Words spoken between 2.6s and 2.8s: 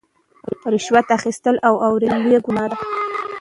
ده.